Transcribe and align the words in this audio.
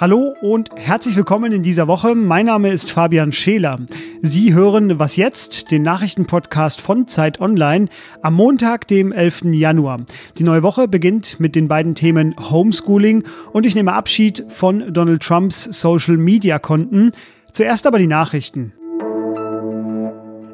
Hallo 0.00 0.32
und 0.40 0.70
herzlich 0.76 1.16
willkommen 1.16 1.52
in 1.52 1.64
dieser 1.64 1.88
Woche. 1.88 2.14
Mein 2.14 2.46
Name 2.46 2.70
ist 2.70 2.92
Fabian 2.92 3.32
Scheler. 3.32 3.80
Sie 4.22 4.54
hören 4.54 5.00
Was 5.00 5.16
jetzt, 5.16 5.72
den 5.72 5.82
Nachrichtenpodcast 5.82 6.80
von 6.80 7.08
Zeit 7.08 7.40
Online 7.40 7.88
am 8.22 8.34
Montag, 8.34 8.86
dem 8.86 9.10
11. 9.10 9.46
Januar. 9.46 10.04
Die 10.36 10.44
neue 10.44 10.62
Woche 10.62 10.86
beginnt 10.86 11.40
mit 11.40 11.56
den 11.56 11.66
beiden 11.66 11.96
Themen 11.96 12.36
Homeschooling 12.38 13.24
und 13.52 13.66
ich 13.66 13.74
nehme 13.74 13.92
Abschied 13.92 14.44
von 14.48 14.92
Donald 14.92 15.20
Trumps 15.20 15.64
Social 15.64 16.16
Media 16.16 16.60
Konten. 16.60 17.10
Zuerst 17.52 17.84
aber 17.84 17.98
die 17.98 18.06
Nachrichten. 18.06 18.72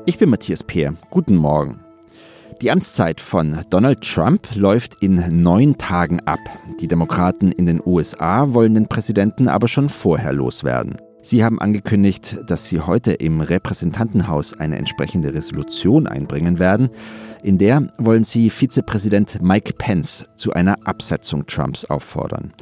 Ich 0.07 0.17
bin 0.17 0.31
Matthias 0.31 0.65
Peer. 0.65 0.95
Guten 1.11 1.37
Morgen. 1.37 1.84
Die 2.65 2.71
Amtszeit 2.71 3.21
von 3.21 3.61
Donald 3.69 4.01
Trump 4.01 4.55
läuft 4.55 5.03
in 5.03 5.43
neun 5.43 5.77
Tagen 5.77 6.21
ab. 6.21 6.39
Die 6.81 6.89
Demokraten 6.89 7.53
in 7.53 7.67
den 7.67 7.79
USA 7.85 8.55
wollen 8.55 8.73
den 8.73 8.89
Präsidenten 8.89 9.49
aber 9.49 9.69
schon 9.69 9.91
vorher 9.91 10.33
loswerden. 10.33 10.97
Sie 11.21 11.45
haben 11.45 11.61
angekündigt, 11.61 12.39
dass 12.47 12.67
sie 12.67 12.81
heute 12.81 13.13
im 13.13 13.43
Repräsentantenhaus 13.43 14.55
eine 14.55 14.79
entsprechende 14.79 15.35
Resolution 15.35 16.07
einbringen 16.07 16.59
werden. 16.59 16.89
In 17.43 17.59
der 17.59 17.93
wollen 17.99 18.25
sie 18.25 18.49
Vizepräsident 18.49 19.43
Mike 19.43 19.75
Pence 19.77 20.25
zu 20.35 20.55
einer 20.55 20.87
Absetzung 20.87 21.45
Trumps 21.45 21.85
auffordern. 21.85 22.55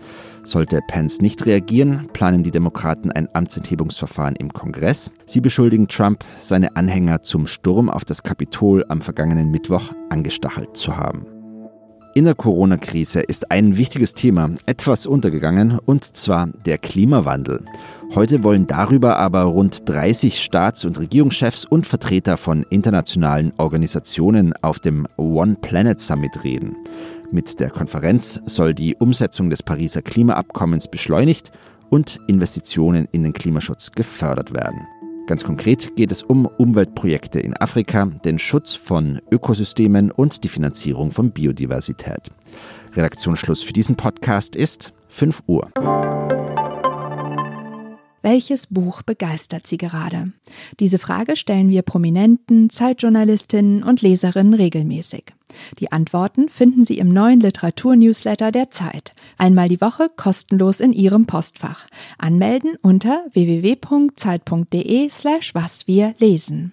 Sollte 0.44 0.80
Pence 0.88 1.20
nicht 1.20 1.46
reagieren, 1.46 2.08
planen 2.12 2.42
die 2.42 2.50
Demokraten 2.50 3.12
ein 3.12 3.28
Amtsenthebungsverfahren 3.32 4.34
im 4.34 4.52
Kongress. 4.52 5.10
Sie 5.24 5.40
beschuldigen 5.40 5.86
Trump, 5.86 6.24
seine 6.38 6.74
Anhänger 6.74 7.22
zum 7.22 7.46
Sturm 7.46 7.88
auf 7.88 8.04
das 8.04 8.24
Kapitol 8.24 8.84
am 8.88 9.00
vergangenen 9.00 9.52
Mittwoch 9.52 9.92
angestachelt 10.10 10.76
zu 10.76 10.96
haben. 10.96 11.26
In 12.14 12.24
der 12.24 12.34
Corona-Krise 12.34 13.20
ist 13.20 13.50
ein 13.50 13.78
wichtiges 13.78 14.12
Thema 14.12 14.50
etwas 14.66 15.06
untergegangen, 15.06 15.78
und 15.78 16.04
zwar 16.14 16.48
der 16.66 16.76
Klimawandel. 16.76 17.64
Heute 18.14 18.44
wollen 18.44 18.66
darüber 18.66 19.16
aber 19.16 19.44
rund 19.44 19.88
30 19.88 20.42
Staats- 20.42 20.84
und 20.84 21.00
Regierungschefs 21.00 21.64
und 21.64 21.86
Vertreter 21.86 22.36
von 22.36 22.66
internationalen 22.68 23.54
Organisationen 23.56 24.52
auf 24.60 24.78
dem 24.78 25.06
One 25.16 25.56
Planet 25.62 26.00
Summit 26.02 26.44
reden. 26.44 26.76
Mit 27.32 27.60
der 27.60 27.70
Konferenz 27.70 28.42
soll 28.44 28.74
die 28.74 28.94
Umsetzung 28.96 29.48
des 29.48 29.62
Pariser 29.62 30.02
Klimaabkommens 30.02 30.86
beschleunigt 30.86 31.50
und 31.88 32.20
Investitionen 32.26 33.08
in 33.10 33.22
den 33.22 33.32
Klimaschutz 33.32 33.92
gefördert 33.92 34.54
werden. 34.54 34.86
Ganz 35.26 35.42
konkret 35.42 35.96
geht 35.96 36.12
es 36.12 36.22
um 36.22 36.44
Umweltprojekte 36.44 37.40
in 37.40 37.56
Afrika, 37.56 38.04
den 38.04 38.38
Schutz 38.38 38.74
von 38.74 39.18
Ökosystemen 39.30 40.10
und 40.10 40.44
die 40.44 40.50
Finanzierung 40.50 41.10
von 41.10 41.30
Biodiversität. 41.30 42.30
Redaktionsschluss 42.92 43.62
für 43.62 43.72
diesen 43.72 43.96
Podcast 43.96 44.54
ist 44.54 44.92
5 45.08 45.44
Uhr. 45.46 45.70
Welches 48.20 48.66
Buch 48.66 49.00
begeistert 49.00 49.66
Sie 49.66 49.78
gerade? 49.78 50.32
Diese 50.80 50.98
Frage 50.98 51.36
stellen 51.36 51.70
wir 51.70 51.80
Prominenten, 51.80 52.68
Zeitjournalistinnen 52.68 53.82
und 53.82 54.02
Leserinnen 54.02 54.54
regelmäßig. 54.54 55.32
Die 55.78 55.92
Antworten 55.92 56.48
finden 56.48 56.84
Sie 56.84 56.98
im 56.98 57.08
neuen 57.08 57.40
Literaturnewsletter 57.40 58.50
der 58.50 58.70
Zeit. 58.70 59.12
Einmal 59.38 59.68
die 59.68 59.80
Woche 59.80 60.10
kostenlos 60.16 60.80
in 60.80 60.92
Ihrem 60.92 61.26
Postfach. 61.26 61.86
Anmelden 62.18 62.76
unter 62.82 63.24
www.zeit.de 63.32 65.10
slash 65.10 65.54
was 65.54 65.86
wir 65.86 66.14
lesen. 66.18 66.72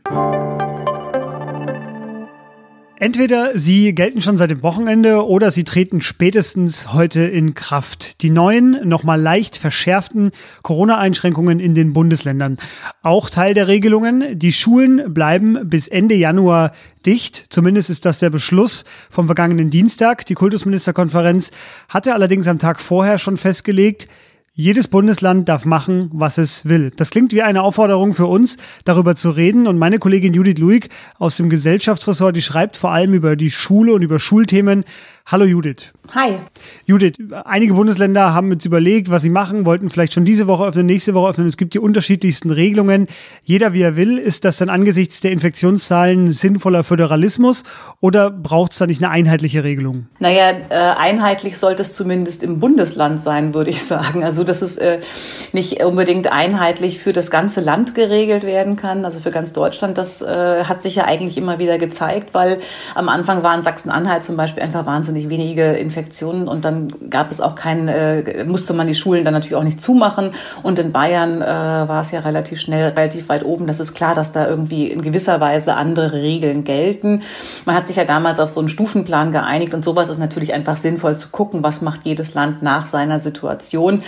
Entweder 3.01 3.57
sie 3.57 3.95
gelten 3.95 4.19
schon 4.19 4.37
seit 4.37 4.51
dem 4.51 4.61
Wochenende 4.61 5.25
oder 5.25 5.51
sie 5.51 5.63
treten 5.63 6.01
spätestens 6.01 6.91
heute 6.91 7.21
in 7.21 7.53
Kraft. 7.53 8.21
Die 8.21 8.29
neuen, 8.29 8.77
nochmal 8.89 9.21
leicht 9.21 9.55
verschärften 9.55 10.31
Corona-Einschränkungen 10.63 11.61
in 11.61 11.75
den 11.75 11.93
Bundesländern. 11.93 12.57
Auch 13.01 13.29
Teil 13.29 13.53
der 13.53 13.69
Regelungen. 13.69 14.37
Die 14.37 14.51
Schulen 14.51 15.13
bleiben 15.13 15.69
bis 15.69 15.87
Ende 15.87 16.15
Januar 16.15 16.73
dicht. 17.05 17.45
Zumindest 17.49 17.89
ist 17.89 18.03
das 18.03 18.19
der 18.19 18.31
Beschluss 18.31 18.83
vom 19.09 19.27
vergangenen 19.27 19.69
Dienstag. 19.69 20.25
Die 20.25 20.33
Kultusministerkonferenz 20.35 21.51
hatte 21.87 22.13
allerdings 22.13 22.49
am 22.49 22.59
Tag 22.59 22.81
vorher 22.81 23.17
schon 23.17 23.37
festgelegt, 23.37 24.09
jedes 24.59 24.89
Bundesland 24.89 25.47
darf 25.47 25.63
machen, 25.63 26.09
was 26.11 26.37
es 26.37 26.67
will. 26.67 26.91
Das 26.97 27.11
klingt 27.11 27.31
wie 27.31 27.43
eine 27.43 27.61
Aufforderung 27.61 28.13
für 28.13 28.25
uns, 28.25 28.57
darüber 28.83 29.15
zu 29.15 29.29
reden. 29.29 29.67
Und 29.67 29.77
meine 29.77 29.99
Kollegin 29.99 30.33
Judith 30.33 30.57
Luig 30.57 30.89
aus 31.17 31.37
dem 31.37 31.49
Gesellschaftsressort, 31.49 32.35
die 32.35 32.41
schreibt 32.41 32.75
vor 32.75 32.91
allem 32.91 33.13
über 33.13 33.37
die 33.37 33.51
Schule 33.51 33.93
und 33.93 34.01
über 34.01 34.19
Schulthemen. 34.19 34.83
Hallo 35.31 35.45
Judith. 35.45 35.93
Hi. 36.15 36.39
Judith, 36.87 37.13
einige 37.45 37.75
Bundesländer 37.75 38.33
haben 38.33 38.51
jetzt 38.51 38.65
überlegt, 38.65 39.11
was 39.11 39.21
sie 39.21 39.29
machen, 39.29 39.67
wollten 39.67 39.91
vielleicht 39.91 40.13
schon 40.13 40.25
diese 40.25 40.47
Woche 40.47 40.65
öffnen, 40.65 40.87
nächste 40.87 41.13
Woche 41.13 41.29
öffnen. 41.29 41.45
Es 41.45 41.55
gibt 41.55 41.75
die 41.75 41.79
unterschiedlichsten 41.79 42.49
Regelungen. 42.49 43.05
Jeder 43.43 43.73
wie 43.73 43.83
er 43.83 43.95
will. 43.95 44.17
Ist 44.17 44.43
das 44.43 44.57
dann 44.57 44.69
angesichts 44.69 45.21
der 45.21 45.31
Infektionszahlen 45.31 46.31
sinnvoller 46.31 46.83
Föderalismus 46.83 47.63
oder 47.99 48.31
braucht 48.31 48.71
es 48.71 48.79
da 48.79 48.87
nicht 48.87 49.03
eine 49.03 49.11
einheitliche 49.11 49.63
Regelung? 49.63 50.07
Naja, 50.17 50.49
äh, 50.69 50.75
einheitlich 50.97 51.59
sollte 51.59 51.83
es 51.83 51.93
zumindest 51.93 52.41
im 52.41 52.59
Bundesland 52.59 53.21
sein, 53.21 53.53
würde 53.53 53.69
ich 53.69 53.83
sagen. 53.85 54.23
Also, 54.23 54.43
dass 54.43 54.63
es 54.63 54.77
äh, 54.77 55.01
nicht 55.53 55.83
unbedingt 55.83 56.31
einheitlich 56.31 56.97
für 56.97 57.13
das 57.13 57.29
ganze 57.29 57.61
Land 57.61 57.93
geregelt 57.93 58.45
werden 58.45 58.77
kann, 58.77 59.05
also 59.05 59.19
für 59.19 59.29
ganz 59.29 59.53
Deutschland. 59.53 59.99
Das 59.99 60.23
äh, 60.23 60.63
hat 60.63 60.81
sich 60.81 60.95
ja 60.95 61.05
eigentlich 61.05 61.37
immer 61.37 61.59
wieder 61.59 61.77
gezeigt, 61.77 62.33
weil 62.33 62.57
am 62.95 63.09
Anfang 63.09 63.43
waren 63.43 63.61
Sachsen-Anhalt 63.61 64.23
zum 64.23 64.35
Beispiel 64.35 64.63
einfach 64.63 64.87
wahnsinnig 64.87 65.18
wahnsinnig 65.19 65.29
wenige 65.29 65.63
Infektionen 65.73 66.47
und 66.47 66.65
dann 66.65 67.09
gab 67.09 67.31
es 67.31 67.41
auch 67.41 67.55
keinen, 67.55 67.87
äh, 67.87 68.43
musste 68.45 68.73
man 68.73 68.87
die 68.87 68.95
Schulen 68.95 69.25
dann 69.25 69.33
natürlich 69.33 69.55
auch 69.55 69.63
nicht 69.63 69.81
zumachen. 69.81 70.31
Und 70.63 70.79
in 70.79 70.91
Bayern 70.91 71.41
äh, 71.41 71.45
war 71.45 72.01
es 72.01 72.11
ja 72.11 72.19
relativ 72.19 72.59
schnell, 72.59 72.89
relativ 72.89 73.29
weit 73.29 73.43
oben. 73.45 73.67
Das 73.67 73.79
ist 73.79 73.93
klar, 73.93 74.15
dass 74.15 74.31
da 74.31 74.47
irgendwie 74.47 74.87
in 74.87 75.01
gewisser 75.01 75.39
Weise 75.41 75.75
andere 75.75 76.13
Regeln 76.13 76.63
gelten. 76.63 77.23
Man 77.65 77.75
hat 77.75 77.87
sich 77.87 77.95
ja 77.95 78.05
damals 78.05 78.39
auf 78.39 78.49
so 78.49 78.59
einen 78.59 78.69
Stufenplan 78.69 79.31
geeinigt 79.31 79.73
und 79.73 79.83
sowas 79.83 80.09
ist 80.09 80.19
natürlich 80.19 80.53
einfach 80.53 80.77
sinnvoll 80.77 81.17
zu 81.17 81.29
gucken, 81.29 81.63
was 81.63 81.81
macht 81.81 82.01
jedes 82.03 82.33
Land 82.33 82.61
nach 82.61 82.87
seiner 82.87 83.19
Situation. 83.19 84.03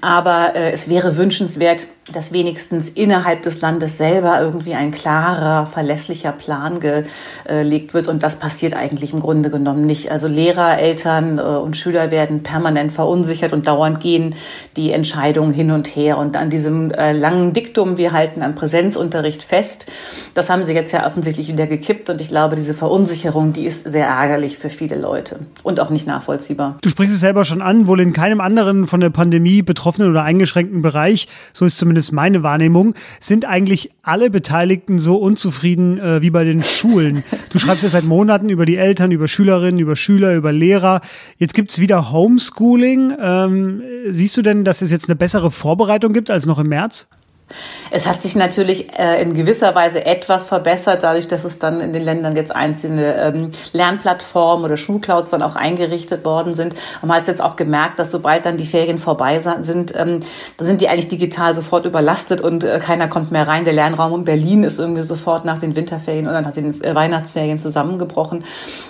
Aber 0.00 0.54
äh, 0.54 0.72
es 0.72 0.88
wäre 0.88 1.16
wünschenswert, 1.16 1.86
dass 2.10 2.32
wenigstens 2.32 2.88
innerhalb 2.88 3.44
des 3.44 3.60
Landes 3.60 3.96
selber 3.96 4.40
irgendwie 4.40 4.74
ein 4.74 4.90
klarer, 4.90 5.66
verlässlicher 5.66 6.32
Plan 6.32 6.80
gelegt 6.80 7.94
wird. 7.94 8.08
Und 8.08 8.24
das 8.24 8.36
passiert 8.36 8.74
eigentlich 8.74 9.12
im 9.12 9.20
Grunde 9.20 9.50
genommen 9.50 9.86
nicht. 9.86 10.10
Also 10.10 10.26
Lehrer, 10.26 10.78
Eltern 10.78 11.38
äh, 11.38 11.42
und 11.42 11.76
Schüler 11.76 12.10
werden 12.10 12.42
permanent 12.42 12.92
verunsichert 12.92 13.52
und 13.52 13.68
dauernd 13.68 14.00
gehen 14.00 14.34
die 14.76 14.90
Entscheidungen 14.90 15.52
hin 15.52 15.70
und 15.70 15.86
her. 15.86 16.18
Und 16.18 16.36
an 16.36 16.50
diesem 16.50 16.90
äh, 16.90 17.12
langen 17.12 17.52
Diktum, 17.52 17.96
wir 17.96 18.12
halten 18.12 18.42
am 18.42 18.56
Präsenzunterricht 18.56 19.44
fest, 19.44 19.86
das 20.34 20.50
haben 20.50 20.64
sie 20.64 20.74
jetzt 20.74 20.90
ja 20.90 21.06
offensichtlich 21.06 21.48
wieder 21.48 21.68
gekippt. 21.68 22.10
Und 22.10 22.20
ich 22.20 22.28
glaube, 22.28 22.56
diese 22.56 22.74
Verunsicherung, 22.74 23.52
die 23.52 23.64
ist 23.64 23.84
sehr 23.84 24.06
ärgerlich 24.06 24.58
für 24.58 24.70
viele 24.70 24.96
Leute 24.96 25.40
und 25.62 25.78
auch 25.78 25.90
nicht 25.90 26.08
nachvollziehbar. 26.08 26.78
Du 26.82 26.88
sprichst 26.88 27.14
es 27.14 27.20
selber 27.20 27.44
schon 27.44 27.62
an, 27.62 27.86
wohl 27.86 28.00
in 28.00 28.12
keinem 28.12 28.40
anderen 28.40 28.88
von 28.88 29.00
der 29.00 29.10
Pandemie 29.10 29.62
betroffenen 29.62 30.10
oder 30.10 30.24
eingeschränkten 30.24 30.82
Bereich, 30.82 31.28
so 31.52 31.64
ist 31.64 31.78
zumindest 31.78 31.91
meine 32.12 32.42
Wahrnehmung, 32.42 32.94
sind 33.20 33.44
eigentlich 33.44 33.90
alle 34.02 34.30
Beteiligten 34.30 34.98
so 34.98 35.16
unzufrieden 35.16 35.98
äh, 35.98 36.22
wie 36.22 36.30
bei 36.30 36.44
den 36.44 36.62
Schulen. 36.62 37.24
Du 37.50 37.58
schreibst 37.58 37.82
ja 37.82 37.88
seit 37.88 38.04
Monaten 38.04 38.48
über 38.48 38.64
die 38.64 38.76
Eltern, 38.76 39.10
über 39.10 39.28
Schülerinnen, 39.28 39.78
über 39.78 39.96
Schüler, 39.96 40.34
über 40.34 40.52
Lehrer. 40.52 41.00
Jetzt 41.38 41.54
gibt 41.54 41.70
es 41.70 41.80
wieder 41.80 42.10
Homeschooling. 42.12 43.14
Ähm, 43.20 43.82
siehst 44.08 44.36
du 44.36 44.42
denn, 44.42 44.64
dass 44.64 44.82
es 44.82 44.90
jetzt 44.90 45.08
eine 45.08 45.16
bessere 45.16 45.50
Vorbereitung 45.50 46.12
gibt 46.12 46.30
als 46.30 46.46
noch 46.46 46.58
im 46.58 46.68
März? 46.68 47.08
Es 47.90 48.06
hat 48.06 48.22
sich 48.22 48.36
natürlich 48.36 48.98
äh, 48.98 49.20
in 49.20 49.34
gewisser 49.34 49.74
Weise 49.74 50.04
etwas 50.06 50.44
verbessert, 50.44 51.02
dadurch, 51.02 51.28
dass 51.28 51.44
es 51.44 51.58
dann 51.58 51.80
in 51.80 51.92
den 51.92 52.02
Ländern 52.02 52.36
jetzt 52.36 52.54
einzelne 52.54 53.14
ähm, 53.16 53.52
Lernplattformen 53.72 54.64
oder 54.64 54.76
Schulclouds 54.76 55.30
dann 55.30 55.42
auch 55.42 55.56
eingerichtet 55.56 56.24
worden 56.24 56.54
sind. 56.54 56.74
Und 57.02 57.08
man 57.08 57.18
hat 57.18 57.26
jetzt 57.26 57.42
auch 57.42 57.56
gemerkt, 57.56 57.98
dass 57.98 58.10
sobald 58.10 58.46
dann 58.46 58.56
die 58.56 58.66
Ferien 58.66 58.98
vorbei 58.98 59.40
sind, 59.60 59.92
ähm, 59.94 60.20
da 60.56 60.64
sind 60.64 60.80
die 60.80 60.88
eigentlich 60.88 61.08
digital 61.08 61.54
sofort 61.54 61.84
überlastet 61.84 62.40
und 62.40 62.64
äh, 62.64 62.78
keiner 62.78 63.08
kommt 63.08 63.30
mehr 63.30 63.46
rein. 63.46 63.64
Der 63.64 63.74
Lernraum 63.74 64.20
in 64.20 64.24
Berlin 64.24 64.64
ist 64.64 64.78
irgendwie 64.78 65.02
sofort 65.02 65.44
nach 65.44 65.58
den 65.58 65.76
Winterferien 65.76 66.24
dann 66.24 66.44
nach 66.44 66.52
den 66.52 66.82
äh, 66.82 66.94
Weihnachtsferien 66.94 67.58
zusammengebrochen. 67.58 68.44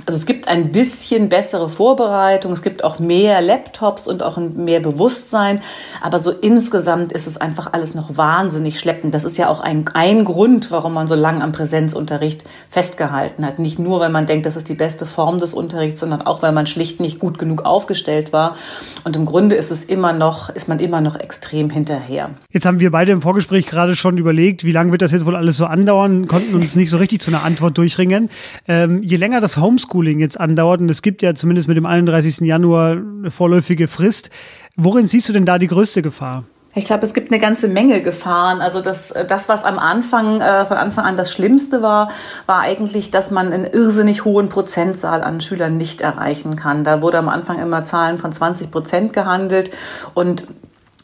Also 0.07 0.17
es 0.17 0.27
gibt 0.27 0.49
ein 0.49 0.73
bisschen 0.73 1.29
bessere 1.29 1.69
Vorbereitung, 1.69 2.53
es 2.53 2.63
gibt 2.63 2.85
auch 2.85 2.99
mehr 2.99 3.41
Laptops 3.43 4.07
und 4.07 4.23
auch 4.23 4.37
mehr 4.37 4.81
Bewusstsein, 4.81 5.61
aber 6.01 6.19
so 6.19 6.31
insgesamt 6.31 7.13
ist 7.13 7.27
es 7.27 7.37
einfach 7.37 7.73
alles 7.73 7.95
noch 7.95 8.17
wahnsinnig 8.17 8.52
wahnsinnig 8.53 8.79
schleppend. 8.79 9.15
Das 9.15 9.25
ist 9.25 9.39
ja 9.39 9.49
auch 9.49 9.61
ein, 9.61 9.89
ein 9.95 10.27
Grund, 10.27 10.71
warum 10.71 10.93
man 10.93 11.09
so 11.09 11.15
lange 11.15 11.43
am 11.43 11.53
Präsenzunterricht 11.53 12.45
festgehalten 12.69 13.47
hat. 13.47 13.59
Nicht 13.59 13.79
nur, 13.79 14.01
weil 14.01 14.11
man 14.11 14.27
denkt, 14.27 14.45
das 14.45 14.57
ist 14.57 14.69
die 14.69 14.75
beste 14.75 15.07
Form 15.07 15.39
des 15.39 15.55
Unterrichts, 15.55 16.01
sondern 16.01 16.21
auch, 16.21 16.43
weil 16.43 16.53
man 16.53 16.67
schlicht 16.67 17.01
nicht 17.01 17.19
gut 17.19 17.39
genug 17.39 17.65
aufgestellt 17.65 18.35
war. 18.35 18.57
Und 19.05 19.17
im 19.17 19.25
Grunde 19.25 19.55
ist 19.55 19.71
es 19.71 19.85
immer 19.85 20.13
noch, 20.13 20.51
ist 20.51 20.69
man 20.69 20.81
immer 20.81 21.01
noch 21.01 21.17
extrem 21.17 21.71
hinterher. 21.71 22.31
Jetzt 22.51 22.67
haben 22.67 22.79
wir 22.79 22.91
beide 22.91 23.13
im 23.13 23.23
Vorgespräch 23.23 23.67
gerade 23.67 23.97
schon 23.97 24.19
überlegt, 24.19 24.65
wie 24.65 24.73
lange 24.73 24.93
wird 24.93 25.01
das 25.01 25.13
jetzt 25.13 25.25
wohl 25.25 25.37
alles 25.37 25.57
so 25.57 25.65
andauern, 25.65 26.29
konnten 26.29 26.55
uns 26.55 26.77
nicht 26.77 26.91
so 26.91 26.99
richtig 26.99 27.23
zu 27.23 27.31
einer 27.31 27.43
Antwort 27.43 27.79
durchringen. 27.79 28.29
Ähm, 28.69 29.03
je 29.03 29.17
länger 29.17 29.41
das 29.41 29.57
Homeschooling 29.57 30.21
jetzt 30.21 30.39
andauert, 30.39 30.81
und 30.81 30.91
es 30.91 31.01
gibt 31.01 31.23
ja 31.23 31.35
zumindest 31.35 31.69
mit 31.69 31.79
dem 31.79 31.87
31. 31.87 32.41
Januar 32.47 32.93
eine 32.93 33.31
vorläufige 33.31 33.89
Frist, 33.89 34.29
worin 34.77 35.07
siehst 35.07 35.29
du 35.31 35.33
denn 35.33 35.47
da 35.47 35.59
die 35.59 35.69
größte 35.69 36.03
Gefahr? 36.03 36.45
Ich 36.75 36.87
glaube, 36.87 37.05
es 37.05 37.13
gibt 37.13 37.31
eine 37.31 37.41
ganze 37.41 37.69
Menge 37.69 38.01
Gefahren. 38.01 38.63
Also 38.63 38.81
das, 38.81 39.13
das 39.29 39.49
was 39.49 39.65
am 39.65 39.79
Anfang, 39.79 40.41
äh, 40.41 40.65
von 40.65 40.79
Anfang 40.79 41.05
an 41.05 41.17
das 41.17 41.31
Schlimmste 41.31 41.83
war, 41.83 42.11
war 42.47 42.61
eigentlich, 42.61 43.11
dass 43.11 43.31
man 43.31 43.53
einen 43.53 43.67
irrsinnig 43.67 44.25
hohen 44.25 44.49
Prozentzahl 44.49 45.23
an 45.23 45.43
Schülern 45.43 45.77
nicht 45.77 46.01
erreichen 46.01 46.57
kann. 46.57 46.83
Da 46.83 47.03
wurde 47.03 47.19
am 47.19 47.29
Anfang 47.29 47.59
immer 47.59 47.85
Zahlen 47.85 48.19
von 48.19 48.33
20 48.33 48.71
Prozent 48.71 49.13
gehandelt 49.13 49.71
und 50.15 50.47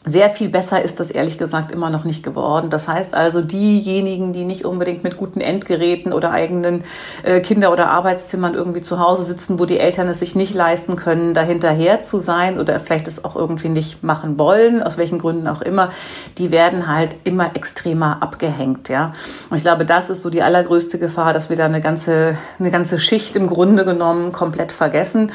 sehr 0.05 0.29
viel 0.29 0.47
besser 0.47 0.81
ist 0.81 1.01
das 1.01 1.11
ehrlich 1.11 1.37
gesagt 1.37 1.71
immer 1.71 1.89
noch 1.89 2.05
nicht 2.05 2.23
geworden. 2.23 2.69
Das 2.69 2.87
heißt 2.87 3.13
also, 3.15 3.41
diejenigen, 3.41 4.31
die 4.31 4.45
nicht 4.45 4.63
unbedingt 4.63 5.03
mit 5.03 5.17
guten 5.17 5.41
Endgeräten 5.41 6.13
oder 6.13 6.31
eigenen 6.31 6.85
äh, 7.23 7.41
Kinder- 7.41 7.73
oder 7.73 7.89
Arbeitszimmern 7.89 8.53
irgendwie 8.53 8.81
zu 8.81 8.99
Hause 8.99 9.25
sitzen, 9.25 9.59
wo 9.59 9.65
die 9.65 9.77
Eltern 9.77 10.07
es 10.07 10.19
sich 10.19 10.35
nicht 10.35 10.53
leisten 10.53 10.95
können, 10.95 11.33
dahinterher 11.33 12.01
zu 12.01 12.19
sein 12.19 12.59
oder 12.59 12.79
vielleicht 12.79 13.09
es 13.09 13.25
auch 13.25 13.35
irgendwie 13.35 13.67
nicht 13.67 14.01
machen 14.01 14.39
wollen, 14.39 14.81
aus 14.81 14.97
welchen 14.97 15.19
Gründen 15.19 15.47
auch 15.47 15.61
immer, 15.61 15.91
die 16.37 16.49
werden 16.49 16.87
halt 16.87 17.17
immer 17.25 17.57
extremer 17.57 18.23
abgehängt, 18.23 18.87
ja. 18.87 19.13
Und 19.49 19.57
ich 19.57 19.63
glaube, 19.63 19.85
das 19.85 20.09
ist 20.09 20.21
so 20.21 20.29
die 20.29 20.41
allergrößte 20.41 20.97
Gefahr, 20.97 21.33
dass 21.33 21.49
wir 21.49 21.57
da 21.57 21.65
eine 21.65 21.81
ganze, 21.81 22.37
eine 22.57 22.71
ganze 22.71 22.99
Schicht 22.99 23.35
im 23.35 23.47
Grunde 23.47 23.83
genommen 23.83 24.31
komplett 24.31 24.71
vergessen. 24.71 25.31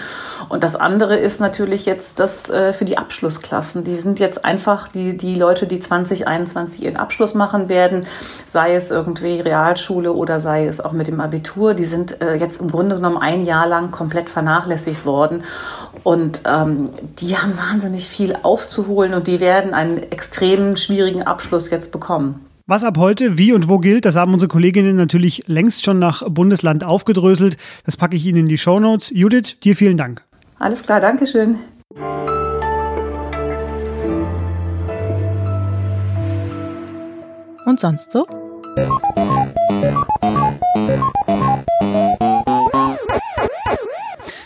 Und 0.48 0.64
das 0.64 0.74
andere 0.74 1.16
ist 1.16 1.40
natürlich 1.40 1.84
jetzt 1.84 2.18
das 2.18 2.48
äh, 2.48 2.72
für 2.72 2.86
die 2.86 2.96
Abschlussklassen. 2.96 3.84
Die 3.84 3.98
sind 3.98 4.18
jetzt 4.18 4.44
einfach 4.44 4.63
die, 4.94 5.16
die 5.16 5.34
Leute, 5.34 5.66
die 5.66 5.80
2021 5.80 6.82
ihren 6.82 6.96
Abschluss 6.96 7.34
machen 7.34 7.68
werden, 7.68 8.06
sei 8.46 8.74
es 8.74 8.90
irgendwie 8.90 9.40
Realschule 9.40 10.12
oder 10.12 10.40
sei 10.40 10.66
es 10.66 10.80
auch 10.80 10.92
mit 10.92 11.06
dem 11.06 11.20
Abitur, 11.20 11.74
die 11.74 11.84
sind 11.84 12.20
äh, 12.20 12.34
jetzt 12.34 12.60
im 12.60 12.70
Grunde 12.70 12.96
genommen 12.96 13.18
ein 13.18 13.44
Jahr 13.44 13.66
lang 13.66 13.90
komplett 13.90 14.30
vernachlässigt 14.30 15.04
worden. 15.06 15.44
Und 16.02 16.40
ähm, 16.44 16.90
die 17.18 17.36
haben 17.36 17.56
wahnsinnig 17.56 18.08
viel 18.08 18.36
aufzuholen 18.42 19.14
und 19.14 19.26
die 19.26 19.40
werden 19.40 19.74
einen 19.74 19.98
extrem 19.98 20.76
schwierigen 20.76 21.22
Abschluss 21.22 21.70
jetzt 21.70 21.92
bekommen. 21.92 22.44
Was 22.66 22.82
ab 22.82 22.96
heute 22.96 23.36
wie 23.36 23.52
und 23.52 23.68
wo 23.68 23.78
gilt, 23.78 24.06
das 24.06 24.16
haben 24.16 24.32
unsere 24.32 24.48
Kolleginnen 24.48 24.96
natürlich 24.96 25.44
längst 25.46 25.84
schon 25.84 25.98
nach 25.98 26.22
Bundesland 26.26 26.82
aufgedröselt. 26.82 27.58
Das 27.84 27.98
packe 27.98 28.16
ich 28.16 28.24
Ihnen 28.24 28.38
in 28.38 28.46
die 28.46 28.56
Show 28.56 28.80
Notes. 28.80 29.10
Judith, 29.10 29.60
dir 29.60 29.76
vielen 29.76 29.98
Dank. 29.98 30.24
Alles 30.58 30.82
klar, 30.82 31.00
Dankeschön. 31.00 31.58
Und 37.74 37.80
sonst 37.80 38.12
so? 38.12 38.24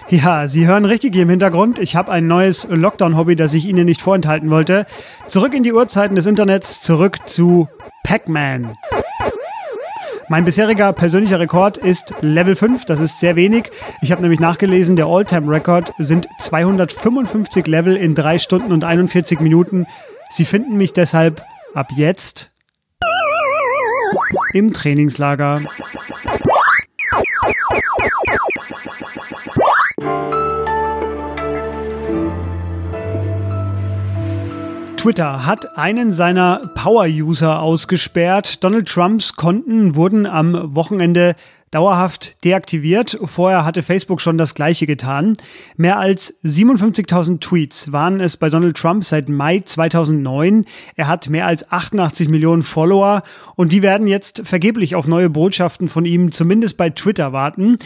Ja, 0.08 0.48
Sie 0.48 0.66
hören 0.66 0.86
richtig 0.86 1.12
hier 1.12 1.24
im 1.24 1.28
Hintergrund. 1.28 1.78
Ich 1.78 1.94
habe 1.94 2.10
ein 2.10 2.26
neues 2.26 2.66
Lockdown-Hobby, 2.70 3.36
das 3.36 3.52
ich 3.52 3.66
Ihnen 3.66 3.84
nicht 3.84 4.00
vorenthalten 4.00 4.48
wollte. 4.48 4.86
Zurück 5.26 5.52
in 5.52 5.62
die 5.62 5.74
Uhrzeiten 5.74 6.16
des 6.16 6.24
Internets, 6.24 6.80
zurück 6.80 7.28
zu 7.28 7.68
Pac-Man. 8.02 8.72
Mein 10.30 10.46
bisheriger 10.46 10.94
persönlicher 10.94 11.38
Rekord 11.38 11.76
ist 11.76 12.14
Level 12.22 12.56
5, 12.56 12.86
das 12.86 12.98
ist 12.98 13.20
sehr 13.20 13.36
wenig. 13.36 13.70
Ich 14.00 14.10
habe 14.10 14.22
nämlich 14.22 14.40
nachgelesen, 14.40 14.96
der 14.96 15.04
All-Time-Rekord 15.04 15.92
sind 15.98 16.28
255 16.38 17.66
Level 17.66 17.94
in 17.94 18.14
3 18.14 18.38
Stunden 18.38 18.72
und 18.72 18.84
41 18.84 19.40
Minuten. 19.40 19.86
Sie 20.30 20.46
finden 20.46 20.78
mich 20.78 20.94
deshalb 20.94 21.44
ab 21.74 21.88
jetzt 21.94 22.52
im 24.58 24.72
Trainingslager. 24.72 25.62
Twitter 34.98 35.46
hat 35.46 35.78
einen 35.78 36.12
seiner 36.12 36.72
Power-User 36.74 37.62
ausgesperrt. 37.62 38.64
Donald 38.64 38.88
Trumps 38.88 39.36
Konten 39.36 39.94
wurden 39.94 40.26
am 40.26 40.74
Wochenende 40.74 41.36
dauerhaft 41.70 42.42
deaktiviert. 42.44 43.16
Vorher 43.24 43.64
hatte 43.64 43.84
Facebook 43.84 44.20
schon 44.20 44.38
das 44.38 44.54
gleiche 44.54 44.86
getan. 44.86 45.36
Mehr 45.76 46.00
als 46.00 46.34
57.000 46.42 47.38
Tweets 47.38 47.92
waren 47.92 48.18
es 48.18 48.36
bei 48.36 48.50
Donald 48.50 48.76
Trump 48.76 49.04
seit 49.04 49.28
Mai 49.28 49.60
2009. 49.60 50.64
Er 50.96 51.06
hat 51.06 51.28
mehr 51.28 51.46
als 51.46 51.70
88 51.70 52.28
Millionen 52.28 52.64
Follower 52.64 53.22
und 53.54 53.72
die 53.72 53.82
werden 53.82 54.08
jetzt 54.08 54.42
vergeblich 54.46 54.96
auf 54.96 55.06
neue 55.06 55.30
Botschaften 55.30 55.88
von 55.88 56.06
ihm 56.06 56.32
zumindest 56.32 56.76
bei 56.76 56.90
Twitter 56.90 57.32
warten. 57.32 57.76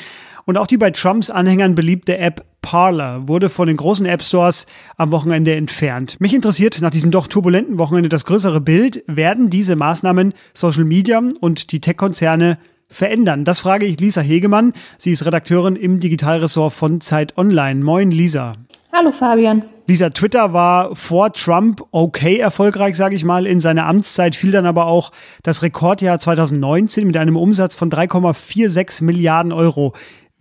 Und 0.44 0.56
auch 0.56 0.66
die 0.66 0.76
bei 0.76 0.90
Trumps 0.90 1.30
Anhängern 1.30 1.74
beliebte 1.74 2.18
App 2.18 2.44
Parler 2.62 3.26
wurde 3.28 3.48
von 3.48 3.66
den 3.66 3.76
großen 3.76 4.06
App 4.06 4.22
Stores 4.22 4.66
am 4.96 5.10
Wochenende 5.10 5.54
entfernt. 5.54 6.20
Mich 6.20 6.32
interessiert 6.32 6.80
nach 6.80 6.90
diesem 6.90 7.10
doch 7.10 7.26
turbulenten 7.26 7.78
Wochenende 7.78 8.08
das 8.08 8.24
größere 8.24 8.60
Bild. 8.60 9.02
Werden 9.06 9.50
diese 9.50 9.76
Maßnahmen 9.76 10.32
Social 10.54 10.84
Media 10.84 11.20
und 11.40 11.72
die 11.72 11.80
Tech-Konzerne 11.80 12.58
verändern? 12.88 13.44
Das 13.44 13.60
frage 13.60 13.84
ich 13.84 13.98
Lisa 14.00 14.20
Hegemann. 14.20 14.72
Sie 14.96 15.10
ist 15.10 15.26
Redakteurin 15.26 15.76
im 15.76 16.00
Digitalressort 16.00 16.72
von 16.72 17.00
Zeit 17.00 17.36
Online. 17.36 17.82
Moin, 17.82 18.10
Lisa. 18.10 18.54
Hallo, 18.92 19.10
Fabian. 19.10 19.64
Lisa, 19.86 20.10
Twitter 20.10 20.52
war 20.52 20.94
vor 20.94 21.32
Trump 21.32 21.82
okay 21.90 22.36
erfolgreich, 22.36 22.96
sage 22.96 23.16
ich 23.16 23.24
mal. 23.24 23.46
In 23.46 23.58
seiner 23.58 23.86
Amtszeit 23.86 24.36
fiel 24.36 24.52
dann 24.52 24.66
aber 24.66 24.86
auch 24.86 25.12
das 25.42 25.62
Rekordjahr 25.62 26.18
2019 26.18 27.06
mit 27.06 27.16
einem 27.16 27.36
Umsatz 27.36 27.74
von 27.74 27.90
3,46 27.90 29.02
Milliarden 29.02 29.50
Euro. 29.50 29.94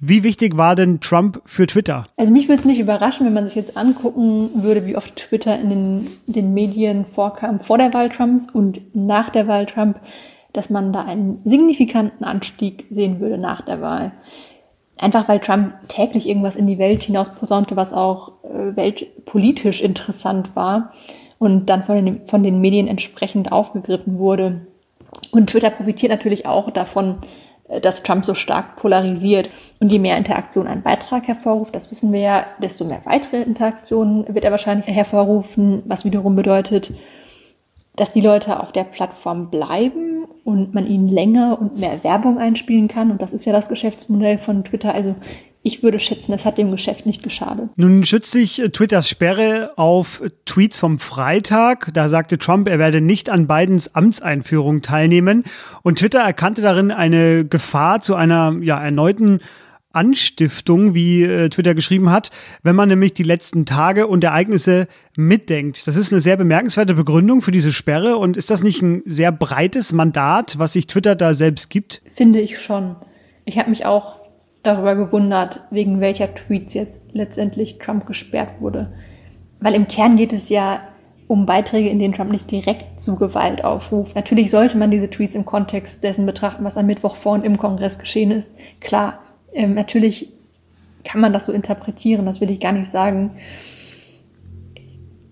Wie 0.03 0.23
wichtig 0.23 0.57
war 0.57 0.75
denn 0.75 0.99
Trump 0.99 1.43
für 1.45 1.67
Twitter? 1.67 2.07
Also 2.17 2.31
mich 2.31 2.49
würde 2.49 2.57
es 2.57 2.65
nicht 2.65 2.79
überraschen, 2.79 3.23
wenn 3.23 3.35
man 3.35 3.45
sich 3.45 3.53
jetzt 3.53 3.77
angucken 3.77 4.49
würde, 4.55 4.87
wie 4.87 4.97
oft 4.97 5.15
Twitter 5.15 5.59
in 5.59 5.69
den, 5.69 6.07
den 6.25 6.55
Medien 6.55 7.05
vorkam 7.05 7.59
vor 7.59 7.77
der 7.77 7.93
Wahl 7.93 8.09
Trumps 8.09 8.47
und 8.51 8.81
nach 8.95 9.29
der 9.29 9.47
Wahl 9.47 9.67
Trump, 9.67 9.99
dass 10.53 10.71
man 10.71 10.91
da 10.91 11.03
einen 11.03 11.39
signifikanten 11.45 12.23
Anstieg 12.25 12.87
sehen 12.89 13.19
würde 13.19 13.37
nach 13.37 13.61
der 13.61 13.79
Wahl. 13.79 14.13
Einfach 14.97 15.29
weil 15.29 15.37
Trump 15.37 15.75
täglich 15.87 16.27
irgendwas 16.27 16.55
in 16.55 16.65
die 16.65 16.79
Welt 16.79 17.03
hinaus 17.03 17.35
posaunte, 17.35 17.75
was 17.75 17.93
auch 17.93 18.31
äh, 18.43 18.75
weltpolitisch 18.75 19.83
interessant 19.83 20.55
war 20.55 20.93
und 21.37 21.69
dann 21.69 21.83
von 21.83 22.03
den, 22.03 22.27
von 22.27 22.41
den 22.41 22.59
Medien 22.59 22.87
entsprechend 22.87 23.51
aufgegriffen 23.51 24.17
wurde. 24.17 24.65
Und 25.29 25.51
Twitter 25.51 25.69
profitiert 25.69 26.11
natürlich 26.11 26.47
auch 26.47 26.71
davon, 26.71 27.17
dass 27.81 28.03
Trump 28.03 28.25
so 28.25 28.33
stark 28.33 28.75
polarisiert. 28.75 29.49
Und 29.79 29.91
je 29.91 29.99
mehr 29.99 30.17
Interaktion 30.17 30.67
ein 30.67 30.81
Beitrag 30.81 31.27
hervorruft, 31.27 31.73
das 31.75 31.89
wissen 31.91 32.11
wir 32.11 32.19
ja, 32.19 32.45
desto 32.61 32.85
mehr 32.85 33.01
weitere 33.05 33.41
Interaktionen 33.41 34.25
wird 34.33 34.45
er 34.45 34.51
wahrscheinlich 34.51 34.87
hervorrufen, 34.87 35.83
was 35.85 36.05
wiederum 36.05 36.35
bedeutet, 36.35 36.91
dass 37.95 38.11
die 38.11 38.21
Leute 38.21 38.59
auf 38.59 38.71
der 38.71 38.83
Plattform 38.83 39.49
bleiben 39.49 40.25
und 40.43 40.73
man 40.73 40.87
ihnen 40.87 41.07
länger 41.07 41.57
und 41.59 41.79
mehr 41.79 42.03
Werbung 42.03 42.37
einspielen 42.39 42.87
kann. 42.87 43.11
Und 43.11 43.21
das 43.21 43.33
ist 43.33 43.45
ja 43.45 43.53
das 43.53 43.69
Geschäftsmodell 43.69 44.37
von 44.37 44.63
Twitter. 44.63 44.93
Also 44.93 45.15
ich 45.63 45.83
würde 45.83 45.99
schätzen, 45.99 46.33
es 46.33 46.43
hat 46.43 46.57
dem 46.57 46.71
Geschäft 46.71 47.05
nicht 47.05 47.21
geschadet. 47.21 47.69
Nun 47.75 48.03
schützt 48.03 48.31
sich 48.31 48.61
Twitters 48.73 49.07
Sperre 49.07 49.71
auf 49.75 50.23
Tweets 50.45 50.79
vom 50.79 50.97
Freitag. 50.97 51.89
Da 51.93 52.09
sagte 52.09 52.39
Trump, 52.39 52.67
er 52.67 52.79
werde 52.79 52.99
nicht 52.99 53.29
an 53.29 53.45
Bidens 53.45 53.93
Amtseinführung 53.93 54.81
teilnehmen. 54.81 55.43
Und 55.83 55.99
Twitter 55.99 56.19
erkannte 56.19 56.63
darin 56.63 56.89
eine 56.89 57.45
Gefahr 57.45 58.01
zu 58.01 58.15
einer 58.15 58.57
ja, 58.61 58.81
erneuten 58.81 59.39
Anstiftung, 59.93 60.95
wie 60.95 61.23
äh, 61.23 61.49
Twitter 61.49 61.75
geschrieben 61.75 62.09
hat, 62.09 62.31
wenn 62.63 62.75
man 62.75 62.89
nämlich 62.89 63.13
die 63.13 63.23
letzten 63.23 63.65
Tage 63.65 64.07
und 64.07 64.23
Ereignisse 64.23 64.87
mitdenkt. 65.15 65.85
Das 65.85 65.97
ist 65.97 66.11
eine 66.11 66.21
sehr 66.21 66.37
bemerkenswerte 66.37 66.93
Begründung 66.95 67.41
für 67.41 67.51
diese 67.51 67.73
Sperre. 67.73 68.17
Und 68.17 68.35
ist 68.35 68.49
das 68.49 68.63
nicht 68.63 68.81
ein 68.81 69.03
sehr 69.05 69.31
breites 69.31 69.91
Mandat, 69.91 70.57
was 70.57 70.73
sich 70.73 70.87
Twitter 70.87 71.15
da 71.15 71.33
selbst 71.33 71.69
gibt? 71.69 72.01
Finde 72.09 72.39
ich 72.39 72.59
schon. 72.59 72.95
Ich 73.45 73.59
habe 73.59 73.69
mich 73.69 73.85
auch 73.85 74.20
darüber 74.63 74.95
gewundert, 74.95 75.61
wegen 75.71 75.99
welcher 75.99 76.33
Tweets 76.33 76.73
jetzt 76.73 77.13
letztendlich 77.13 77.79
Trump 77.79 78.05
gesperrt 78.05 78.59
wurde. 78.59 78.93
Weil 79.59 79.73
im 79.73 79.87
Kern 79.87 80.15
geht 80.15 80.33
es 80.33 80.49
ja 80.49 80.81
um 81.27 81.45
Beiträge, 81.45 81.89
in 81.89 81.99
denen 81.99 82.13
Trump 82.13 82.31
nicht 82.31 82.51
direkt 82.51 83.01
zu 83.01 83.15
Gewalt 83.15 83.63
aufruft. 83.63 84.15
Natürlich 84.15 84.51
sollte 84.51 84.77
man 84.77 84.91
diese 84.91 85.09
Tweets 85.09 85.33
im 85.33 85.45
Kontext 85.45 86.03
dessen 86.03 86.25
betrachten, 86.25 86.65
was 86.65 86.77
am 86.77 86.87
Mittwoch 86.87 87.15
vor 87.15 87.33
und 87.33 87.45
im 87.45 87.57
Kongress 87.57 87.99
geschehen 87.99 88.31
ist. 88.31 88.51
Klar, 88.81 89.19
ähm, 89.53 89.73
natürlich 89.73 90.29
kann 91.03 91.21
man 91.21 91.33
das 91.33 91.45
so 91.45 91.53
interpretieren, 91.53 92.25
das 92.25 92.41
will 92.41 92.49
ich 92.49 92.59
gar 92.59 92.73
nicht 92.73 92.89
sagen. 92.89 93.31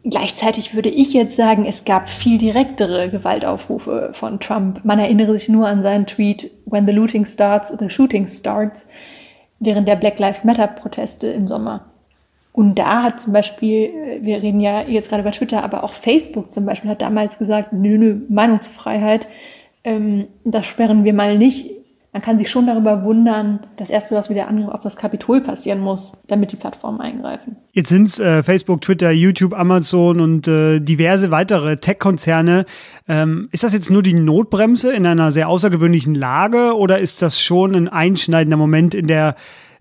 Gleichzeitig 0.05 0.73
würde 0.73 0.89
ich 0.89 1.11
jetzt 1.11 1.35
sagen, 1.35 1.65
es 1.65 1.83
gab 1.83 2.09
viel 2.09 2.37
direktere 2.37 3.09
Gewaltaufrufe 3.09 4.11
von 4.13 4.39
Trump. 4.39 4.85
Man 4.85 4.99
erinnere 4.99 5.37
sich 5.37 5.49
nur 5.49 5.67
an 5.67 5.81
seinen 5.81 6.07
Tweet, 6.07 6.49
When 6.65 6.87
the 6.87 6.93
looting 6.93 7.25
starts, 7.25 7.77
the 7.77 7.89
shooting 7.89 8.25
starts, 8.25 8.87
während 9.59 9.87
der 9.87 9.95
Black 9.95 10.19
Lives 10.19 10.43
Matter 10.43 10.67
Proteste 10.67 11.27
im 11.27 11.47
Sommer. 11.47 11.85
Und 12.51 12.75
da 12.75 13.03
hat 13.03 13.21
zum 13.21 13.33
Beispiel, 13.33 14.19
wir 14.21 14.41
reden 14.41 14.59
ja 14.59 14.81
jetzt 14.81 15.09
gerade 15.09 15.21
über 15.21 15.31
Twitter, 15.31 15.63
aber 15.63 15.83
auch 15.83 15.93
Facebook 15.93 16.51
zum 16.51 16.65
Beispiel 16.65 16.89
hat 16.89 17.01
damals 17.01 17.37
gesagt, 17.37 17.73
nö, 17.73 17.97
nö, 17.97 18.21
Meinungsfreiheit, 18.27 19.27
ähm, 19.83 20.27
das 20.43 20.65
sperren 20.65 21.03
wir 21.03 21.13
mal 21.13 21.37
nicht 21.37 21.71
man 22.11 22.21
kann 22.23 22.39
sich 22.39 22.49
schon 22.49 22.65
darüber 22.65 23.03
wundern, 23.03 23.59
dass 23.77 23.89
erst 23.89 24.09
so 24.09 24.15
was 24.15 24.29
wie 24.29 24.33
der 24.33 24.47
Angriff 24.47 24.69
auf 24.69 24.81
das 24.81 24.95
Kapitol 24.95 25.41
passieren 25.41 25.79
muss, 25.79 26.23
damit 26.27 26.51
die 26.51 26.55
Plattformen 26.55 26.99
eingreifen. 27.01 27.57
Jetzt 27.71 27.89
sind 27.89 28.07
es 28.07 28.19
äh, 28.19 28.41
Facebook, 28.41 28.81
Twitter, 28.81 29.11
YouTube, 29.11 29.53
Amazon 29.53 30.19
und 30.19 30.47
äh, 30.47 30.79
diverse 30.79 31.29
weitere 31.29 31.77
Tech-Konzerne. 31.77 32.65
Ähm, 33.07 33.47
ist 33.51 33.63
das 33.63 33.73
jetzt 33.73 33.91
nur 33.91 34.01
die 34.01 34.13
Notbremse 34.13 34.91
in 34.91 35.05
einer 35.05 35.31
sehr 35.31 35.49
außergewöhnlichen 35.49 36.15
Lage 36.15 36.75
oder 36.75 36.97
ist 36.99 37.21
das 37.21 37.39
schon 37.39 37.75
ein 37.75 37.87
einschneidender 37.87 38.57
Moment 38.57 38.95
in 38.95 39.07
der 39.07 39.35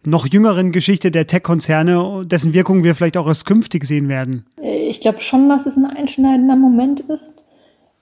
noch 0.04 0.26
jüngeren 0.26 0.70
Geschichte 0.70 1.10
der 1.10 1.26
Tech-Konzerne, 1.26 2.24
dessen 2.26 2.52
Wirkung 2.52 2.84
wir 2.84 2.94
vielleicht 2.94 3.16
auch 3.16 3.26
erst 3.26 3.46
künftig 3.46 3.84
sehen 3.84 4.08
werden? 4.08 4.44
Ich 4.62 5.00
glaube 5.00 5.20
schon, 5.22 5.48
dass 5.48 5.66
es 5.66 5.76
ein 5.76 5.86
einschneidender 5.86 6.56
Moment 6.56 7.00
ist. 7.00 7.44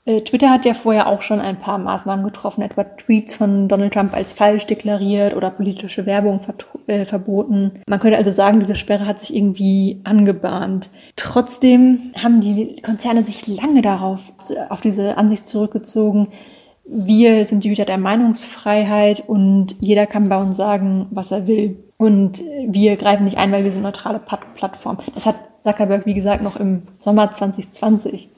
Äh, 0.06 0.22
Twitter 0.22 0.50
hat 0.50 0.64
ja 0.64 0.72
vorher 0.72 1.08
auch 1.08 1.20
schon 1.22 1.40
ein 1.40 1.58
paar 1.58 1.78
Maßnahmen 1.78 2.24
getroffen, 2.24 2.62
etwa 2.62 2.84
Tweets 2.84 3.34
von 3.34 3.68
Donald 3.68 3.92
Trump 3.92 4.14
als 4.14 4.32
falsch 4.32 4.66
deklariert 4.66 5.34
oder 5.34 5.50
politische 5.50 6.06
Werbung 6.06 6.40
äh, 6.86 7.04
verboten. 7.04 7.82
Man 7.88 8.00
könnte 8.00 8.16
also 8.16 8.30
sagen, 8.30 8.60
diese 8.60 8.76
Sperre 8.76 9.06
hat 9.06 9.18
sich 9.18 9.34
irgendwie 9.34 10.00
angebahnt. 10.04 10.88
Trotzdem 11.16 12.12
haben 12.22 12.40
die 12.40 12.80
Konzerne 12.82 13.24
sich 13.24 13.46
lange 13.48 13.82
darauf, 13.82 14.20
auf 14.68 14.80
diese 14.80 15.18
Ansicht 15.18 15.46
zurückgezogen, 15.46 16.28
wir 16.88 17.44
sind 17.44 17.64
die 17.64 17.70
Hüter 17.70 17.84
der 17.84 17.98
Meinungsfreiheit 17.98 19.24
und 19.26 19.74
jeder 19.80 20.06
kann 20.06 20.28
bei 20.28 20.36
uns 20.36 20.56
sagen, 20.56 21.08
was 21.10 21.32
er 21.32 21.48
will. 21.48 21.82
Und 21.96 22.40
wir 22.68 22.96
greifen 22.96 23.24
nicht 23.24 23.38
ein, 23.38 23.50
weil 23.50 23.64
wir 23.64 23.72
so 23.72 23.78
eine 23.78 23.88
neutrale 23.88 24.20
Plattform. 24.20 24.98
Das 25.12 25.26
hat 25.26 25.34
Zuckerberg, 25.64 26.06
wie 26.06 26.14
gesagt, 26.14 26.44
noch 26.44 26.54
im 26.54 26.82
Sommer 27.00 27.32
2020 27.32 28.28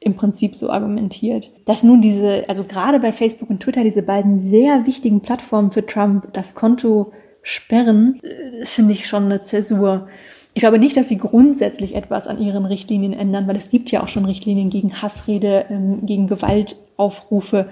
im 0.00 0.14
Prinzip 0.14 0.54
so 0.54 0.70
argumentiert. 0.70 1.50
Dass 1.64 1.82
nun 1.82 2.00
diese, 2.00 2.44
also 2.48 2.64
gerade 2.64 3.00
bei 3.00 3.12
Facebook 3.12 3.50
und 3.50 3.60
Twitter, 3.60 3.82
diese 3.82 4.02
beiden 4.02 4.42
sehr 4.42 4.86
wichtigen 4.86 5.20
Plattformen 5.20 5.70
für 5.70 5.84
Trump 5.84 6.32
das 6.32 6.54
Konto 6.54 7.12
sperren, 7.42 8.18
äh, 8.22 8.64
finde 8.64 8.92
ich 8.92 9.06
schon 9.06 9.24
eine 9.24 9.42
Zäsur. 9.42 10.08
Ich 10.54 10.60
glaube 10.60 10.78
nicht, 10.78 10.96
dass 10.96 11.08
sie 11.08 11.18
grundsätzlich 11.18 11.94
etwas 11.94 12.26
an 12.26 12.40
ihren 12.40 12.64
Richtlinien 12.64 13.12
ändern, 13.12 13.46
weil 13.48 13.56
es 13.56 13.70
gibt 13.70 13.90
ja 13.90 14.02
auch 14.02 14.08
schon 14.08 14.24
Richtlinien 14.24 14.70
gegen 14.70 15.02
Hassrede, 15.02 15.66
ähm, 15.70 16.06
gegen 16.06 16.26
Gewaltaufrufe. 16.26 17.68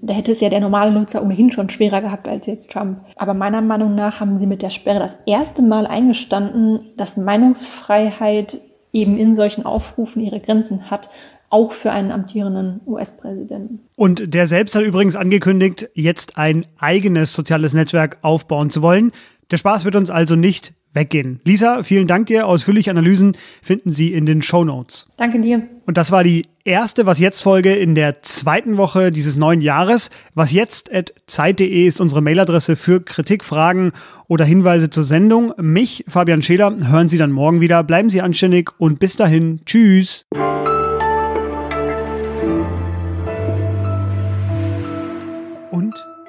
Da 0.00 0.14
hätte 0.14 0.32
es 0.32 0.40
ja 0.40 0.48
der 0.48 0.60
normale 0.60 0.90
Nutzer 0.90 1.22
ohnehin 1.22 1.52
schon 1.52 1.70
schwerer 1.70 2.00
gehabt 2.00 2.26
als 2.26 2.46
jetzt 2.46 2.72
Trump. 2.72 2.98
Aber 3.16 3.34
meiner 3.34 3.60
Meinung 3.60 3.94
nach 3.94 4.18
haben 4.18 4.36
sie 4.36 4.46
mit 4.46 4.62
der 4.62 4.70
Sperre 4.70 4.98
das 4.98 5.16
erste 5.26 5.62
Mal 5.62 5.86
eingestanden, 5.86 6.80
dass 6.96 7.16
Meinungsfreiheit 7.16 8.60
eben 8.92 9.16
in 9.16 9.34
solchen 9.34 9.64
Aufrufen 9.64 10.22
ihre 10.22 10.40
Grenzen 10.40 10.90
hat 10.90 11.08
auch 11.52 11.72
für 11.72 11.92
einen 11.92 12.10
amtierenden 12.10 12.80
US-Präsidenten. 12.86 13.80
Und 13.94 14.32
der 14.32 14.46
selbst 14.46 14.74
hat 14.74 14.82
übrigens 14.82 15.16
angekündigt, 15.16 15.88
jetzt 15.94 16.38
ein 16.38 16.64
eigenes 16.78 17.34
soziales 17.34 17.74
Netzwerk 17.74 18.18
aufbauen 18.22 18.70
zu 18.70 18.80
wollen. 18.80 19.12
Der 19.50 19.58
Spaß 19.58 19.84
wird 19.84 19.94
uns 19.94 20.10
also 20.10 20.34
nicht 20.34 20.72
weggehen. 20.94 21.40
Lisa, 21.44 21.82
vielen 21.82 22.06
Dank 22.06 22.26
dir. 22.26 22.46
Ausführliche 22.46 22.90
Analysen 22.90 23.36
finden 23.62 23.90
Sie 23.90 24.12
in 24.14 24.24
den 24.24 24.40
Show 24.40 24.64
Notes. 24.64 25.10
Danke 25.18 25.40
dir. 25.40 25.62
Und 25.86 25.96
das 25.96 26.10
war 26.10 26.24
die 26.24 26.46
erste 26.64 27.06
Was 27.06 27.18
jetzt 27.18 27.42
Folge 27.42 27.74
in 27.74 27.94
der 27.94 28.22
zweiten 28.22 28.78
Woche 28.78 29.10
dieses 29.10 29.36
neuen 29.36 29.60
Jahres. 29.60 30.10
Was 30.34 30.52
jetzt 30.52 30.92
at 30.92 31.12
zeit.de 31.26 31.86
ist 31.86 32.00
unsere 32.00 32.22
Mailadresse 32.22 32.76
für 32.76 33.02
Kritik, 33.02 33.44
Fragen 33.44 33.92
oder 34.26 34.44
Hinweise 34.44 34.88
zur 34.88 35.02
Sendung. 35.02 35.52
Mich, 35.58 36.04
Fabian 36.08 36.40
Scheler, 36.40 36.74
hören 36.88 37.10
Sie 37.10 37.18
dann 37.18 37.32
morgen 37.32 37.60
wieder. 37.60 37.82
Bleiben 37.84 38.08
Sie 38.08 38.22
anständig 38.22 38.70
und 38.78 39.00
bis 39.00 39.16
dahin. 39.16 39.60
Tschüss. 39.66 40.26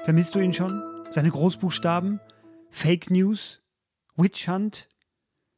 Vermisst 0.04 0.34
du 0.34 0.38
ihn 0.38 0.52
schon? 0.52 0.82
Seine 1.08 1.30
Großbuchstaben? 1.30 2.20
Fake 2.68 3.10
News? 3.10 3.62
Witch 4.16 4.46
Hunt? 4.46 4.90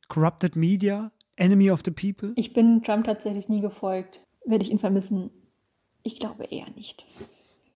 Corrupted 0.07 0.55
Media? 0.55 1.11
Enemy 1.35 1.73
of 1.73 1.83
the 1.85 1.91
People? 1.91 2.33
Ich 2.37 2.53
bin 2.53 2.81
Trump 2.85 3.07
tatsächlich 3.07 3.49
nie 3.49 3.61
gefolgt. 3.61 4.25
Werde 4.45 4.63
ich 4.63 4.71
ihn 4.71 4.79
vermissen? 4.79 5.31
Ich 6.05 6.21
glaube 6.21 6.45
eher 6.45 6.71
nicht. 6.77 7.05